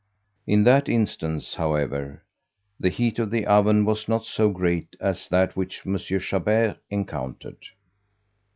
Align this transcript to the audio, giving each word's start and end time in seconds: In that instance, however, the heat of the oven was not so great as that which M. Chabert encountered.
In 0.47 0.63
that 0.63 0.89
instance, 0.89 1.53
however, 1.53 2.23
the 2.79 2.89
heat 2.89 3.19
of 3.19 3.29
the 3.29 3.45
oven 3.45 3.85
was 3.85 4.07
not 4.07 4.25
so 4.25 4.49
great 4.49 4.95
as 4.99 5.29
that 5.29 5.55
which 5.55 5.85
M. 5.85 5.95
Chabert 5.99 6.79
encountered. 6.89 7.63